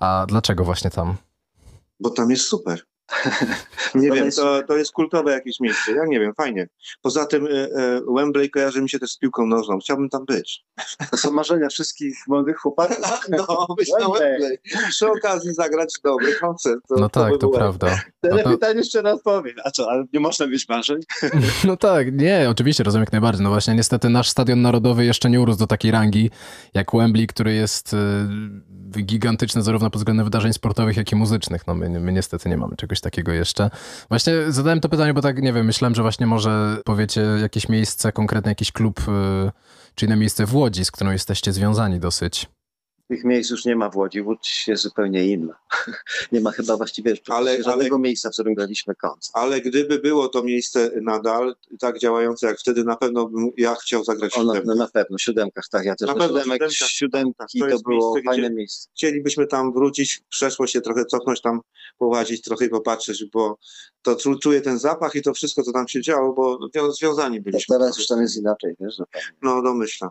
A 0.00 0.26
dlaczego 0.28 0.64
właśnie 0.64 0.90
tam? 0.90 1.16
Bo 2.00 2.10
tam 2.10 2.30
jest 2.30 2.44
super. 2.44 2.82
Nie 3.94 4.10
wiem, 4.10 4.30
to, 4.30 4.62
to 4.62 4.76
jest 4.76 4.92
kultowe 4.92 5.32
jakieś 5.32 5.60
miejsce. 5.60 5.92
Ja 5.92 6.04
nie 6.06 6.20
wiem, 6.20 6.34
fajnie. 6.34 6.68
Poza 7.02 7.26
tym 7.26 7.46
e, 7.46 7.50
e, 7.50 8.00
Wembley 8.16 8.50
kojarzy 8.50 8.82
mi 8.82 8.90
się 8.90 8.98
też 8.98 9.10
z 9.10 9.18
piłką 9.18 9.46
nożną. 9.46 9.78
Chciałbym 9.78 10.08
tam 10.08 10.24
być. 10.24 10.64
To 11.10 11.16
są 11.16 11.30
marzenia 11.30 11.68
wszystkich 11.68 12.16
młodych 12.26 12.56
chłopaków. 12.56 12.98
no, 13.28 13.66
być 13.76 13.90
na 14.00 14.08
Wembley. 14.08 14.58
Przy 14.88 15.08
okazji 15.10 15.54
zagrać 15.54 15.94
dobry 16.04 16.34
koncert. 16.34 16.80
To, 16.88 16.94
no 16.94 17.08
tak, 17.08 17.32
to, 17.32 17.38
to 17.38 17.48
prawda. 17.48 18.00
Tyle 18.20 18.42
to... 18.42 18.50
pytań 18.50 18.76
jeszcze 18.76 19.02
raz 19.02 19.22
powiem. 19.22 19.56
A 19.64 19.70
co, 19.70 19.90
ale 19.90 20.04
nie 20.12 20.20
można 20.20 20.46
mieć 20.46 20.68
marzeń? 20.68 21.00
no 21.64 21.76
tak, 21.76 22.12
nie, 22.12 22.46
oczywiście, 22.50 22.84
rozumiem 22.84 23.02
jak 23.02 23.12
najbardziej. 23.12 23.44
No 23.44 23.50
właśnie, 23.50 23.74
niestety 23.74 24.08
nasz 24.08 24.28
stadion 24.28 24.62
narodowy 24.62 25.04
jeszcze 25.04 25.30
nie 25.30 25.40
urósł 25.40 25.58
do 25.58 25.66
takiej 25.66 25.90
rangi 25.90 26.30
jak 26.74 26.92
Wembley, 26.92 27.26
który 27.26 27.54
jest 27.54 27.94
y, 28.96 29.02
gigantyczny 29.02 29.62
zarówno 29.62 29.90
pod 29.90 30.00
względem 30.00 30.24
wydarzeń 30.24 30.52
sportowych, 30.52 30.96
jak 30.96 31.12
i 31.12 31.16
muzycznych. 31.16 31.66
No 31.66 31.74
my, 31.74 32.00
my 32.00 32.12
niestety 32.12 32.48
nie 32.48 32.56
mamy 32.56 32.76
czegoś 32.76 32.97
takiego 33.00 33.32
jeszcze. 33.32 33.70
Właśnie 34.08 34.32
zadałem 34.48 34.80
to 34.80 34.88
pytanie, 34.88 35.14
bo 35.14 35.22
tak, 35.22 35.42
nie 35.42 35.52
wiem, 35.52 35.66
myślałem, 35.66 35.94
że 35.94 36.02
właśnie 36.02 36.26
może 36.26 36.76
powiecie 36.84 37.20
jakieś 37.20 37.68
miejsce, 37.68 38.12
konkretnie 38.12 38.50
jakiś 38.50 38.72
klub, 38.72 39.00
y, 39.00 39.50
czy 39.94 40.06
inne 40.06 40.16
miejsce 40.16 40.46
w 40.46 40.54
Łodzi, 40.54 40.84
z 40.84 40.90
którą 40.90 41.10
jesteście 41.10 41.52
związani 41.52 42.00
dosyć. 42.00 42.46
Tych 43.08 43.24
miejsc 43.24 43.50
już 43.50 43.64
nie 43.64 43.76
ma 43.76 43.90
w 43.90 43.96
Łodzi. 43.96 44.22
Łódź 44.22 44.68
jest 44.68 44.82
zupełnie 44.82 45.26
inna. 45.26 45.54
nie 46.32 46.40
ma 46.40 46.50
chyba 46.50 46.76
właściwie 46.76 47.14
ale, 47.28 47.62
żadnego 47.62 47.96
ale, 47.96 48.02
miejsca, 48.02 48.30
w 48.30 48.32
którym 48.32 48.54
graliśmy 48.54 48.94
koncert. 48.94 49.36
Ale 49.36 49.60
gdyby 49.60 49.98
było 49.98 50.28
to 50.28 50.42
miejsce 50.42 50.90
nadal 51.02 51.54
tak 51.80 51.98
działające 51.98 52.46
jak 52.46 52.58
wtedy, 52.58 52.84
na 52.84 52.96
pewno 52.96 53.28
bym 53.28 53.50
ja 53.56 53.74
chciał 53.74 54.04
zagrać 54.04 54.38
o, 54.38 54.44
na, 54.44 54.74
na 54.74 54.88
pewno, 54.88 55.18
siódemkach, 55.18 55.64
tak. 55.70 55.84
Ja 55.84 55.96
też 55.96 56.08
na 56.08 56.14
pewno 56.14 56.40
siódemek, 56.40 56.72
siódemki 56.72 57.60
tak, 57.60 57.70
to, 57.70 57.76
to 57.76 57.82
było 57.82 58.14
miejsce, 58.14 58.30
fajne 58.30 58.50
miejsce. 58.50 58.88
Chcielibyśmy 58.94 59.46
tam 59.46 59.72
wrócić, 59.72 60.22
przeszło 60.28 60.66
się 60.66 60.80
trochę 60.80 61.04
cofnąć 61.04 61.40
tam, 61.40 61.60
połazić 61.98 62.42
trochę 62.42 62.64
i 62.64 62.68
popatrzeć, 62.68 63.24
bo 63.32 63.58
to 64.16 64.38
czuję 64.38 64.60
ten 64.60 64.78
zapach 64.78 65.14
i 65.14 65.22
to 65.22 65.34
wszystko, 65.34 65.62
co 65.62 65.72
tam 65.72 65.88
się 65.88 66.02
działo, 66.02 66.32
bo 66.32 66.58
związani 66.92 67.40
byliśmy. 67.40 67.78
teraz 67.78 67.98
już 67.98 68.06
tam 68.06 68.20
jest 68.20 68.36
inaczej, 68.36 68.74
wiesz? 68.80 68.96
No 69.42 69.62
domyślam. 69.62 70.10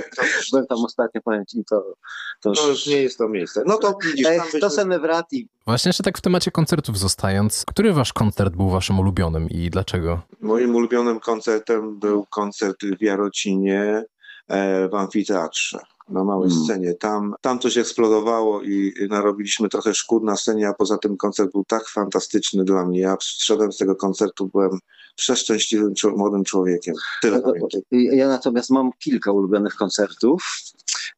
Byłem 0.50 0.66
tam 0.66 0.78
ostatnio, 0.84 1.20
powiem 1.20 1.46
ci, 1.46 1.64
to 1.70 1.94
to 2.40 2.50
już... 2.50 2.58
No 2.62 2.68
już 2.68 2.86
nie 2.86 3.02
jest 3.02 3.18
to 3.18 3.28
miejsce. 3.28 3.62
No 3.66 3.78
to 3.78 3.98
widzisz, 4.04 4.26
Ech, 4.26 4.42
byśmy... 4.42 4.60
to 4.60 4.70
same 4.70 4.98
wrati. 4.98 5.48
Właśnie 5.66 5.88
jeszcze 5.88 6.02
tak 6.02 6.18
w 6.18 6.20
temacie 6.20 6.50
koncertów 6.50 6.98
zostając, 6.98 7.64
który 7.66 7.92
wasz 7.92 8.12
koncert 8.12 8.54
był 8.54 8.70
waszym 8.70 9.00
ulubionym 9.00 9.48
i 9.50 9.70
dlaczego? 9.70 10.20
Moim 10.40 10.74
ulubionym 10.74 11.20
koncertem 11.20 11.98
był 11.98 12.26
koncert 12.30 12.76
w 12.98 13.02
Jarocinie 13.02 14.04
e, 14.48 14.88
w 14.88 14.94
amfiteatrze 14.94 15.78
na 16.08 16.24
małej 16.24 16.50
hmm. 16.50 16.64
scenie. 16.64 16.94
Tam, 16.94 17.34
tam 17.40 17.58
coś 17.58 17.78
eksplodowało 17.78 18.62
i 18.62 18.94
narobiliśmy 19.10 19.68
trochę 19.68 19.94
szkód 19.94 20.22
na 20.22 20.36
scenie, 20.36 20.68
a 20.68 20.74
poza 20.74 20.98
tym 20.98 21.16
koncert 21.16 21.52
był 21.52 21.64
tak 21.64 21.88
fantastyczny 21.88 22.64
dla 22.64 22.84
mnie. 22.86 23.00
Ja 23.00 23.16
przyszedłem 23.16 23.72
z 23.72 23.76
tego 23.76 23.96
koncertu, 23.96 24.46
byłem 24.46 24.78
przeszczęśliwym 25.16 25.94
młodym 26.16 26.44
człowiekiem. 26.44 26.94
Tyle 27.22 27.42
ja, 27.90 28.14
ja 28.14 28.28
natomiast 28.28 28.70
mam 28.70 28.90
kilka 28.98 29.32
ulubionych 29.32 29.74
koncertów. 29.74 30.42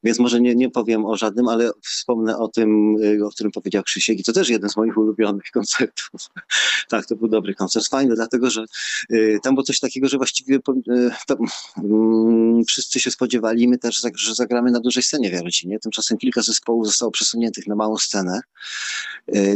Więc 0.04 0.18
może 0.18 0.40
nie, 0.40 0.54
nie 0.54 0.70
powiem 0.70 1.06
o 1.06 1.16
żadnym, 1.16 1.48
ale 1.48 1.70
wspomnę 1.82 2.38
o 2.38 2.48
tym, 2.48 2.96
y, 3.02 3.24
o 3.24 3.30
którym 3.30 3.52
powiedział 3.52 3.82
Krzysiek 3.82 4.18
i 4.18 4.24
to 4.24 4.32
też 4.32 4.48
jeden 4.48 4.70
z 4.70 4.76
moich 4.76 4.98
ulubionych 4.98 5.50
koncertów. 5.52 6.20
tak, 6.88 7.06
to 7.06 7.16
był 7.16 7.28
dobry 7.28 7.54
koncert. 7.54 7.88
Fajny, 7.88 8.14
dlatego 8.14 8.50
że 8.50 8.64
y, 9.12 9.38
tam 9.42 9.54
było 9.54 9.64
coś 9.64 9.80
takiego, 9.80 10.08
że 10.08 10.16
właściwie 10.16 10.56
y, 10.56 10.60
tam, 11.26 11.38
mm, 11.84 12.64
wszyscy 12.64 13.00
się 13.00 13.10
spodziewali, 13.10 13.68
my 13.68 13.78
też, 13.78 14.02
że 14.14 14.34
zagramy 14.34 14.70
na 14.70 14.80
dużej 14.80 15.02
scenie 15.02 15.30
w 15.30 15.32
Jarocinie. 15.32 15.78
Tymczasem 15.78 16.18
kilka 16.18 16.42
zespołów 16.42 16.86
zostało 16.86 17.10
przesuniętych 17.10 17.66
na 17.66 17.74
małą 17.74 17.96
scenę. 17.96 18.40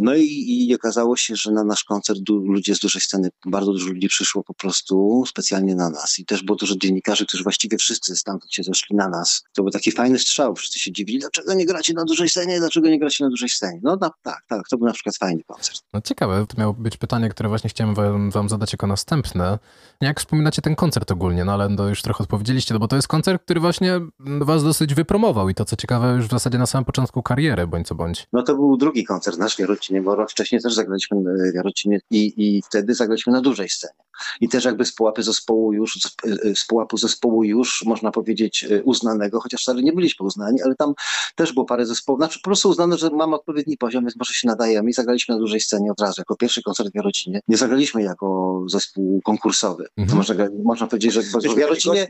No 0.02 0.14
i, 0.14 0.66
i 0.68 0.74
okazało 0.74 1.16
się, 1.16 1.36
że 1.36 1.52
na 1.52 1.64
nasz 1.64 1.84
koncert 1.84 2.20
ludzie 2.28 2.74
z 2.74 2.78
dużej 2.78 3.02
sceny, 3.02 3.30
bardzo 3.46 3.72
dużo 3.72 3.88
ludzi 3.88 4.08
przyszło 4.08 4.44
po 4.44 4.54
prostu 4.54 5.24
specjalnie 5.26 5.74
na 5.74 5.90
nas. 5.90 6.18
I 6.18 6.24
też 6.24 6.42
było 6.42 6.56
dużo 6.56 6.76
dziennikarzy, 6.76 7.26
którzy 7.26 7.42
właściwie 7.42 7.78
wszyscy 7.78 8.16
stamtąd 8.16 8.52
się 8.52 8.62
zeszli 8.62 8.96
na 8.96 9.08
nas. 9.08 9.44
To 9.52 9.62
był 9.62 9.70
taki 9.70 9.92
fajny 9.92 10.18
strzał. 10.20 10.54
Wszyscy 10.54 10.78
się 10.78 10.92
dziwili, 10.92 11.18
dlaczego 11.18 11.54
nie 11.54 11.66
gracie 11.66 11.94
na 11.94 12.04
dużej 12.04 12.28
scenie, 12.28 12.58
dlaczego 12.58 12.88
nie 12.88 12.98
gracie 12.98 13.24
na 13.24 13.30
dużej 13.30 13.48
scenie. 13.48 13.80
No 13.82 13.96
na, 13.96 14.10
tak, 14.22 14.42
tak, 14.48 14.68
to 14.68 14.78
był 14.78 14.86
na 14.86 14.92
przykład 14.92 15.16
fajny 15.16 15.42
koncert. 15.44 15.80
No 15.92 16.00
ciekawe, 16.00 16.46
to 16.48 16.60
miało 16.60 16.72
być 16.72 16.96
pytanie, 16.96 17.28
które 17.28 17.48
właśnie 17.48 17.70
chciałem 17.70 17.94
wam, 17.94 18.30
wam 18.30 18.48
zadać 18.48 18.72
jako 18.72 18.86
następne. 18.86 19.58
Jak 20.00 20.20
wspominacie 20.20 20.62
ten 20.62 20.76
koncert 20.76 21.10
ogólnie? 21.10 21.44
No 21.44 21.52
ale 21.52 21.76
to 21.76 21.88
już 21.88 22.02
trochę 22.02 22.24
odpowiedzieliście, 22.24 22.74
no 22.74 22.80
bo 22.80 22.88
to 22.88 22.96
jest 22.96 23.08
koncert, 23.08 23.42
który 23.42 23.60
właśnie 23.60 24.00
was 24.18 24.64
dosyć 24.64 24.94
wypromował 24.94 25.48
i 25.48 25.54
to 25.54 25.64
co 25.64 25.76
ciekawe 25.76 26.14
już 26.16 26.26
w 26.26 26.30
zasadzie 26.30 26.58
na 26.58 26.66
samym 26.66 26.84
początku 26.84 27.22
kariery, 27.22 27.66
bądź 27.66 27.86
co 27.86 27.94
bądź. 27.94 28.26
No 28.32 28.42
to 28.42 28.54
był 28.54 28.76
drugi 28.76 29.04
koncert 29.04 29.38
nasz 29.38 29.56
w 29.56 29.58
Jarocinie, 29.58 30.02
bo 30.02 30.16
rok 30.16 30.30
wcześniej 30.30 30.62
też 30.62 30.74
zagraliśmy 30.74 31.16
w 31.52 31.54
Jarocinie 31.54 32.00
i, 32.10 32.32
i 32.36 32.62
wtedy 32.62 32.94
zagraliśmy 32.94 33.32
na 33.32 33.40
dużej 33.40 33.68
scenie. 33.68 33.94
I 34.40 34.48
też 34.48 34.64
jakby 34.64 34.84
z 34.84 34.92
pułapy 34.94 35.22
zespołu 35.22 35.72
już, 35.72 35.94
z, 35.94 36.58
z 36.58 36.66
pułapu 36.66 36.96
zespołu 36.96 37.44
już, 37.44 37.82
można 37.86 38.10
powiedzieć, 38.10 38.66
uznanego, 38.84 39.40
chociaż 39.40 39.62
wcale 39.62 39.82
nie 39.82 39.92
byliśmy 39.92 40.26
uznani, 40.26 40.62
ale 40.62 40.74
tam 40.74 40.94
też 41.36 41.52
było 41.52 41.66
parę 41.66 41.86
zespołów, 41.86 42.20
znaczy 42.20 42.38
po 42.42 42.44
prostu 42.48 42.68
uznano, 42.68 42.98
że 42.98 43.10
mamy 43.10 43.34
odpowiedni 43.36 43.76
poziom, 43.76 44.04
więc 44.04 44.16
może 44.16 44.32
się 44.34 44.48
nadajemy 44.48 44.90
i 44.90 44.92
zagraliśmy 44.92 45.34
na 45.34 45.38
dużej 45.40 45.60
scenie 45.60 45.90
od 45.92 46.00
razu, 46.00 46.14
jako 46.20 46.36
pierwszy 46.36 46.62
koncert 46.62 46.90
w 46.92 46.94
Jarocinie. 46.94 47.40
Nie 47.48 47.56
zagraliśmy 47.56 48.02
jako 48.02 48.62
zespół 48.68 49.20
konkursowy. 49.24 49.84
To 49.84 50.02
Mhm. 50.02 50.16
można, 50.16 50.34
można 50.64 50.86
powiedzieć, 50.86 51.12
że 51.12 51.22
w 51.22 51.58
Jarocinie 51.58 52.06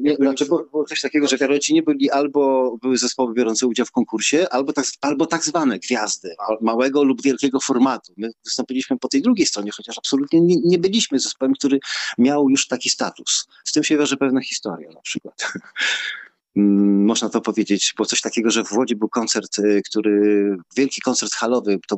nie, 0.00 0.16
znaczy 0.16 0.46
było, 0.46 0.64
było 0.70 0.84
coś 0.84 1.00
takiego, 1.00 1.26
że 1.28 1.38
w 1.38 1.40
Jarocinie 1.40 1.82
byli 1.82 2.10
albo 2.10 2.76
były 2.82 2.98
zespoły 2.98 3.34
biorące 3.34 3.66
udział 3.66 3.86
w 3.86 3.90
konkursie, 3.92 4.46
albo 4.50 4.72
tak, 4.72 4.84
albo 5.00 5.26
tak 5.26 5.44
zwane 5.44 5.78
gwiazdy, 5.78 6.34
ma- 6.38 6.56
małego 6.72 7.04
lub 7.04 7.22
wielkiego 7.22 7.60
formatu. 7.60 8.12
My 8.16 8.30
wystąpiliśmy 8.44 8.98
po 8.98 9.08
tej 9.08 9.22
drugiej 9.22 9.46
stronie, 9.46 9.70
chociaż 9.76 9.98
absolutnie 9.98 10.40
nie, 10.40 10.56
nie 10.64 10.78
byliśmy 10.84 11.18
zespołem, 11.18 11.54
który 11.54 11.78
miał 12.18 12.50
już 12.50 12.66
taki 12.66 12.90
status. 12.90 13.46
Z 13.64 13.72
tym 13.72 13.84
się 13.84 13.98
wiąże 13.98 14.16
pewna 14.16 14.40
historia 14.40 14.90
na 14.90 15.00
przykład. 15.00 15.52
Mm, 16.56 17.04
Można 17.04 17.28
to 17.28 17.40
powiedzieć, 17.40 17.92
było 17.96 18.06
coś 18.06 18.20
takiego, 18.20 18.50
że 18.50 18.64
w 18.64 18.72
Łodzi 18.72 18.96
był 18.96 19.08
koncert, 19.08 19.58
y, 19.58 19.82
który, 19.90 20.56
wielki 20.76 21.00
koncert 21.00 21.32
halowy, 21.32 21.78
to 21.88 21.96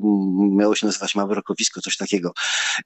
miało 0.51 0.75
się 0.75 0.87
nazywać 0.87 1.15
Małe 1.15 1.35
Rokowisko, 1.35 1.81
coś 1.81 1.97
takiego. 1.97 2.33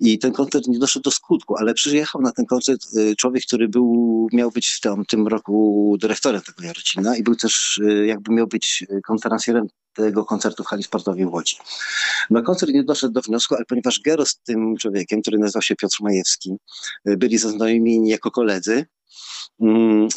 I 0.00 0.18
ten 0.18 0.32
koncert 0.32 0.66
nie 0.66 0.78
doszedł 0.78 1.02
do 1.02 1.10
skutku, 1.10 1.56
ale 1.56 1.74
przyjechał 1.74 2.22
na 2.22 2.32
ten 2.32 2.46
koncert 2.46 2.86
y, 2.96 3.16
człowiek, 3.16 3.44
który 3.46 3.68
był, 3.68 4.28
miał 4.32 4.50
być 4.50 4.68
w 4.68 4.80
tym, 4.80 5.04
tym 5.04 5.28
roku 5.28 5.96
dyrektorem 6.00 6.40
tego 6.40 6.62
Jarocina 6.62 7.16
i 7.16 7.22
był 7.22 7.36
też, 7.36 7.78
y, 7.78 8.06
jakby 8.06 8.32
miał 8.32 8.46
być 8.46 8.84
konferencjerem 9.04 9.66
tego 9.92 10.24
koncertu 10.24 10.64
w 10.64 10.66
hali 10.66 10.82
sportowej 10.82 11.26
w 11.26 11.32
Łodzi. 11.32 11.56
Na 12.30 12.42
koncert 12.42 12.72
nie 12.72 12.84
doszedł 12.84 13.12
do 13.12 13.20
wniosku, 13.20 13.54
ale 13.54 13.64
ponieważ 13.64 14.00
Gero 14.00 14.26
z 14.26 14.38
tym 14.38 14.76
człowiekiem, 14.76 15.22
który 15.22 15.38
nazywał 15.38 15.62
się 15.62 15.76
Piotr 15.76 15.96
Majewski, 16.00 16.56
byli 17.04 17.38
zaznajomieni 17.38 18.08
jako 18.08 18.30
koledzy, 18.30 18.86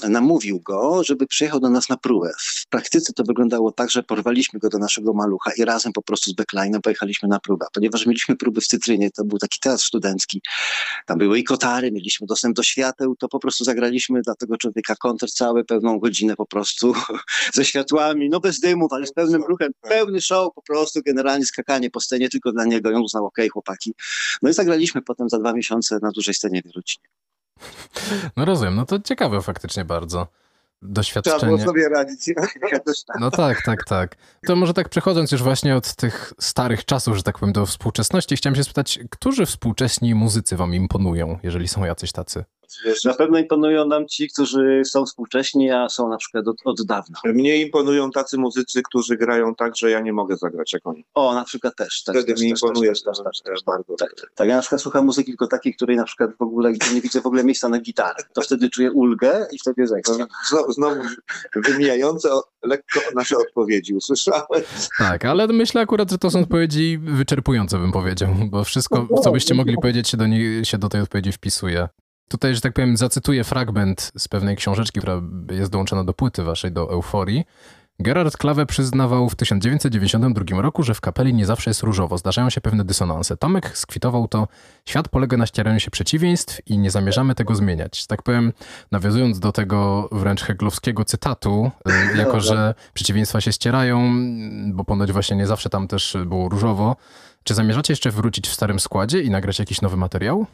namówił 0.10 0.60
go, 0.60 1.04
żeby 1.04 1.28
przyjechał 1.28 1.60
do 1.60 1.70
nas 1.70 1.90
na 1.90 1.98
próbę. 1.98 2.32
W 2.40 2.68
praktyce 2.70 3.14
to 3.14 3.24
wyglądało 3.24 3.72
tak, 3.72 3.92
że 3.92 4.04
porwaliśmy 4.04 4.60
go 4.60 4.70
do 4.70 4.78
naszego 4.78 5.14
malucha 5.14 5.52
i 5.58 5.66
razem 5.66 5.94
po 5.94 6.02
prostu 6.02 6.32
z 6.32 6.34
backlinem 6.34 6.82
pojechaliśmy 6.82 7.30
na 7.30 7.40
próbę. 7.40 7.66
Ponieważ 7.74 8.06
mieliśmy 8.06 8.36
próby 8.36 8.62
w 8.62 8.68
Cytrynie, 8.68 9.12
to 9.12 9.26
był 9.26 9.38
taki 9.38 9.60
teatr 9.60 9.84
studencki, 9.84 10.42
tam 11.06 11.18
były 11.18 11.40
i 11.40 11.44
kotary, 11.44 11.92
mieliśmy 11.92 12.28
dostęp 12.28 12.56
do 12.56 12.64
świateł, 12.64 13.16
to 13.16 13.28
po 13.28 13.40
prostu 13.40 13.64
zagraliśmy 13.64 14.22
dla 14.22 14.36
tego 14.36 14.58
człowieka 14.58 14.96
koncert 14.96 15.34
cały, 15.34 15.66
pełną 15.66 16.00
godzinę 16.00 16.36
po 16.36 16.46
prostu 16.46 16.94
ze 17.54 17.66
światłami, 17.66 18.30
no 18.30 18.40
bez 18.40 18.60
dymów, 18.60 18.94
ale 18.94 19.08
z 19.08 19.14
pełnym 19.14 19.44
ruchem, 19.44 19.72
pełny 19.82 20.22
show 20.22 20.54
po 20.56 20.62
prostu, 20.62 21.00
generalnie 21.06 21.46
skakanie 21.46 21.90
po 21.90 22.00
scenie 22.00 22.30
tylko 22.30 22.52
dla 22.52 22.66
niego 22.66 22.92
i 22.92 22.94
on 22.94 23.02
uznał, 23.02 23.26
okej 23.26 23.50
chłopaki. 23.50 23.94
No 24.42 24.50
i 24.50 24.54
zagraliśmy 24.54 25.02
potem 25.02 25.30
za 25.30 25.40
dwa 25.40 25.54
miesiące 25.54 26.00
na 26.02 26.12
dużej 26.12 26.34
scenie 26.34 26.62
w 26.62 26.66
Jarocinie. 26.66 27.23
No 28.38 28.46
rozumiem, 28.46 28.76
no 28.76 28.86
to 28.86 29.00
ciekawe 29.00 29.42
faktycznie 29.42 29.86
bardzo. 29.86 30.28
Trzeba 30.84 30.84
było 30.84 30.94
Doświadczenie. 30.94 31.64
sobie 31.64 31.90
radzić. 31.90 32.30
No 33.20 33.32
tak, 33.32 33.62
tak, 33.66 33.84
tak. 33.86 34.16
To 34.48 34.56
może 34.56 34.74
tak 34.74 34.90
przechodząc 34.90 35.32
już 35.32 35.44
właśnie 35.44 35.76
od 35.76 35.96
tych 35.96 36.34
starych 36.40 36.86
czasów, 36.86 37.18
że 37.18 37.24
tak 37.24 37.40
powiem, 37.40 37.54
do 37.54 37.66
współczesności, 37.66 38.36
chciałem 38.36 38.56
się 38.56 38.64
spytać, 38.64 39.00
którzy 39.10 39.46
współcześni 39.46 40.16
muzycy 40.16 40.58
wam 40.58 40.74
imponują, 40.74 41.40
jeżeli 41.44 41.68
są 41.68 41.86
jacyś 41.86 42.12
tacy? 42.12 42.44
Na 43.06 43.14
pewno 43.14 43.40
imponują 43.40 43.88
nam 43.88 44.08
ci, 44.08 44.30
którzy 44.30 44.82
są 44.86 45.06
współcześni, 45.06 45.72
a 45.72 45.90
są 45.90 46.10
na 46.10 46.18
przykład 46.18 46.48
od, 46.48 46.58
od 46.66 46.86
dawna. 46.86 47.20
Mnie 47.26 47.62
imponują 47.62 48.12
tacy 48.12 48.38
muzycy, 48.38 48.82
którzy 48.84 49.18
grają 49.18 49.56
tak, 49.56 49.76
że 49.76 49.92
ja 49.92 50.00
nie 50.00 50.14
mogę 50.14 50.38
zagrać 50.38 50.74
jak 50.74 50.88
oni. 50.88 51.06
O, 51.14 51.34
na 51.34 51.44
przykład 51.44 51.76
też. 51.76 52.04
też 52.04 52.16
Wtedy 52.16 52.34
też, 52.34 52.42
mi 52.42 52.50
imponuje 52.50 52.90
też, 52.90 53.04
też, 53.04 53.18
też, 53.18 53.26
też, 53.26 53.42
też 53.42 53.64
bardzo. 53.66 53.96
Tak, 53.96 54.14
tak, 54.22 54.32
tak. 54.36 54.48
Ja 54.48 54.56
na 54.56 54.62
przykład 54.62 54.82
słucham 54.82 55.06
muzyki 55.06 55.32
tylko 55.32 55.48
takiej, 55.48 55.74
której 55.74 55.98
na 55.98 56.04
przykład 56.04 56.32
w 56.40 56.42
ogóle 56.42 56.72
gdzie 56.72 56.94
nie 56.94 57.02
widzę 57.02 57.22
w 57.22 57.26
ogóle 57.26 57.44
miejsca 57.44 57.70
na 57.70 57.80
gitarę. 57.80 58.24
To 58.34 58.42
wtedy 58.42 58.70
czuję 58.70 58.92
ulgę 58.92 59.48
i 59.52 59.60
wtedy 59.60 59.82
jest 59.82 59.94
ekstra. 59.94 60.28
Znowu, 60.50 60.72
znowu 60.72 61.02
wymijające 61.56 62.30
lekko 62.64 63.00
nasze 63.16 63.38
odpowiedzi 63.38 63.94
usłyszałem. 63.94 64.64
Tak, 64.98 65.26
ale 65.26 65.48
myślę 65.48 65.82
akurat, 65.82 66.12
że 66.12 66.18
to 66.18 66.32
są 66.32 66.40
odpowiedzi 66.40 67.00
wyczerpujące, 67.04 67.78
bym 67.80 67.92
powiedział, 67.92 68.30
bo 68.50 68.64
wszystko, 68.64 69.08
co 69.24 69.32
byście 69.32 69.54
mogli 69.54 69.76
powiedzieć, 69.76 70.10
się 70.10 70.18
do, 70.18 70.28
niej, 70.28 70.66
się 70.66 70.78
do 70.78 70.90
tej 70.90 71.02
odpowiedzi 71.02 71.32
wpisuje. 71.32 71.88
Tutaj, 72.34 72.56
że 72.56 72.62
tak 72.62 72.74
powiem, 72.74 72.98
zacytuję 72.98 73.44
fragment 73.44 74.12
z 74.18 74.28
pewnej 74.28 74.56
książeczki, 74.56 75.00
która 75.00 75.22
jest 75.52 75.72
dołączona 75.72 76.04
do 76.04 76.14
płyty 76.14 76.44
waszej, 76.44 76.72
do 76.72 76.92
Euforii. 76.92 77.46
Gerard 78.00 78.38
Klawe 78.38 78.66
przyznawał 78.66 79.30
w 79.30 79.36
1992 79.36 80.62
roku, 80.62 80.84
że 80.84 80.94
w 80.94 81.02
kapeli 81.02 81.34
nie 81.34 81.46
zawsze 81.46 81.70
jest 81.70 81.84
różowo, 81.84 82.18
zdarzają 82.18 82.50
się 82.50 82.62
pewne 82.62 82.84
dysonanse. 82.84 83.38
Tomek 83.38 83.78
skwitował 83.78 84.28
to, 84.28 84.48
świat 84.86 85.10
polega 85.10 85.38
na 85.38 85.46
ścieraniu 85.46 85.80
się 85.80 85.92
przeciwieństw 85.92 86.60
i 86.66 86.78
nie 86.78 86.92
zamierzamy 86.92 87.36
tego 87.36 87.56
zmieniać. 87.56 88.08
Tak 88.08 88.24
powiem, 88.24 88.54
nawiązując 88.92 89.40
do 89.40 89.52
tego 89.52 90.10
wręcz 90.12 90.44
heglowskiego 90.44 91.06
cytatu, 91.06 91.72
y, 92.14 92.18
jako 92.18 92.40
że 92.40 92.76
przeciwieństwa 92.94 93.42
się 93.42 93.52
ścierają, 93.52 94.14
bo 94.74 94.84
ponoć 94.84 95.12
właśnie 95.12 95.38
nie 95.38 95.48
zawsze 95.48 95.70
tam 95.70 95.88
też 95.88 96.18
było 96.26 96.50
różowo. 96.50 96.96
Czy 97.44 97.54
zamierzacie 97.54 97.92
jeszcze 97.92 98.12
wrócić 98.12 98.48
w 98.48 98.54
starym 98.54 98.80
składzie 98.80 99.22
i 99.22 99.30
nagrać 99.30 99.60
jakiś 99.60 99.82
nowy 99.82 99.98
materiał? 99.98 100.46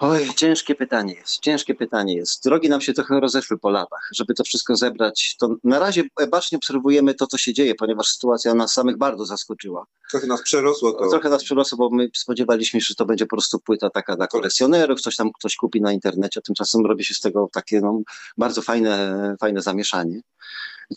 Oj, 0.00 0.34
ciężkie 0.36 0.74
pytanie 0.74 1.14
jest, 1.14 1.38
ciężkie 1.38 1.74
pytanie 1.74 2.14
jest. 2.14 2.44
Drogi 2.44 2.68
nam 2.68 2.80
się 2.80 2.92
trochę 2.92 3.20
rozeszły 3.20 3.58
po 3.58 3.70
latach. 3.70 4.08
Żeby 4.14 4.34
to 4.34 4.44
wszystko 4.44 4.76
zebrać, 4.76 5.36
to 5.38 5.56
na 5.64 5.78
razie 5.78 6.02
bacznie 6.30 6.58
obserwujemy 6.58 7.14
to, 7.14 7.26
co 7.26 7.38
się 7.38 7.52
dzieje, 7.54 7.74
ponieważ 7.74 8.06
sytuacja 8.06 8.54
nas 8.54 8.72
samych 8.72 8.98
bardzo 8.98 9.24
zaskoczyła. 9.24 9.86
Trochę 10.10 10.26
nas 10.26 10.42
przerosło 10.42 10.92
to. 10.92 11.10
Trochę 11.10 11.28
nas 11.30 11.44
przerosło, 11.44 11.78
bo 11.78 11.90
my 11.90 12.08
spodziewaliśmy 12.14 12.80
się, 12.80 12.86
że 12.88 12.94
to 12.94 13.06
będzie 13.06 13.26
po 13.26 13.36
prostu 13.36 13.58
płyta 13.58 13.90
taka 13.90 14.16
dla 14.16 14.26
kolekcjonerów, 14.26 15.00
coś 15.00 15.16
tam 15.16 15.30
ktoś 15.38 15.56
kupi 15.56 15.80
na 15.80 15.92
internecie, 15.92 16.40
tymczasem 16.42 16.86
robi 16.86 17.04
się 17.04 17.14
z 17.14 17.20
tego 17.20 17.48
takie 17.52 17.80
no, 17.80 18.00
bardzo 18.38 18.62
fajne, 18.62 19.36
fajne 19.40 19.62
zamieszanie. 19.62 20.20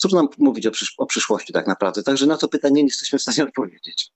Trudno 0.01 0.21
nam 0.21 0.29
mówić 0.37 0.67
o, 0.67 0.71
przysz- 0.71 0.93
o 0.97 1.05
przyszłości 1.05 1.53
tak 1.53 1.67
naprawdę, 1.67 2.03
także 2.03 2.25
na 2.25 2.37
to 2.37 2.47
pytanie 2.47 2.83
nie 2.83 2.87
jesteśmy 2.87 3.19
w 3.19 3.21
stanie 3.21 3.43
odpowiedzieć. 3.43 4.11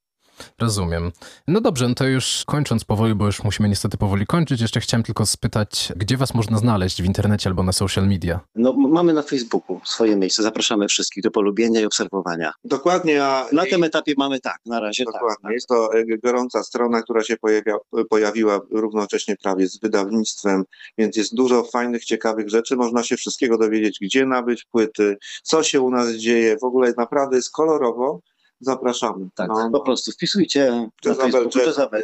Rozumiem. 0.59 1.11
No 1.47 1.61
dobrze, 1.61 1.87
no 1.87 1.95
to 1.95 2.05
już 2.05 2.43
kończąc 2.47 2.83
powoli, 2.83 3.15
bo 3.15 3.25
już 3.25 3.43
musimy 3.43 3.69
niestety 3.69 3.97
powoli 3.97 4.25
kończyć, 4.25 4.61
jeszcze 4.61 4.79
chciałem 4.79 5.03
tylko 5.03 5.25
spytać, 5.25 5.93
gdzie 5.95 6.17
was 6.17 6.33
można 6.33 6.57
znaleźć 6.57 7.01
w 7.01 7.05
internecie 7.05 7.49
albo 7.49 7.63
na 7.63 7.71
social 7.71 8.07
media? 8.07 8.39
No, 8.55 8.73
mamy 8.73 9.13
na 9.13 9.21
Facebooku 9.21 9.81
swoje 9.85 10.15
miejsce, 10.15 10.43
zapraszamy 10.43 10.87
wszystkich 10.87 11.23
do 11.23 11.31
polubienia 11.31 11.81
i 11.81 11.85
obserwowania. 11.85 12.53
Dokładnie, 12.63 13.23
a 13.23 13.45
Na 13.51 13.65
tym 13.65 13.83
etapie 13.83 14.13
mamy 14.17 14.39
tak, 14.39 14.59
na 14.65 14.79
razie 14.79 15.05
tak. 15.05 15.13
Dokładnie. 15.13 15.53
Jest 15.53 15.67
to 15.67 15.93
e, 15.93 16.17
gorąca 16.23 16.63
strona, 16.63 17.01
która 17.01 17.23
się 17.23 17.37
pojawia, 17.37 17.75
pojawiła 18.09 18.61
równocześnie 18.71 19.35
prawie 19.43 19.67
z 19.67 19.79
wydawnictwem, 19.79 20.63
więc 20.97 21.17
jest 21.17 21.35
dużo 21.35 21.63
fajnych, 21.63 22.05
ciekawych 22.05 22.49
rzeczy. 22.49 22.75
Można 22.75 23.03
się 23.03 23.17
wszystkiego 23.17 23.57
dowiedzieć, 23.57 23.97
gdzie 24.01 24.25
nabyć 24.25 24.65
płyty, 24.71 25.17
co 25.43 25.63
się 25.63 25.81
u 25.81 25.89
nas 25.89 26.11
dzieje. 26.11 26.57
W 26.57 26.63
ogóle 26.63 26.93
naprawdę 26.97 27.35
jest 27.35 27.51
kolorowo. 27.51 28.19
Zapraszamy. 28.63 29.27
Tak, 29.35 29.47
No, 29.49 29.69
po 29.71 29.79
prostu 29.81 30.11
wpisujcie 30.11 30.89
na 31.05 31.15
Facebooku 31.15 31.49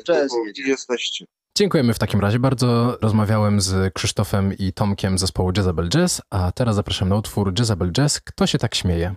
Jazz, 0.08 0.34
i 0.44 0.48
jedziemy. 0.48 0.70
jesteście. 0.70 1.26
Dziękujemy 1.58 1.94
w 1.94 2.00
takim 2.00 2.20
razie 2.20 2.40
bardzo. 2.40 2.98
Rozmawiałem 3.02 3.62
z 3.62 3.94
Krzysztofem 3.94 4.54
i 4.60 4.74
Tomkiem 4.74 5.18
z 5.18 5.22
zespołu 5.22 5.52
Jezabel 5.58 5.90
Jazz, 5.90 6.22
a 6.30 6.52
teraz 6.52 6.76
zapraszam 6.76 7.10
na 7.10 7.16
utwór 7.16 7.54
Jezabel 7.60 7.92
Jazz. 7.92 8.20
Kto 8.22 8.48
się 8.48 8.58
tak 8.58 8.76
śmieje? 8.76 9.16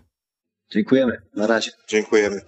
Dziękujemy, 0.73 1.23
na 1.37 1.47
razie. 1.47 1.71
Dziękujemy. 1.89 2.41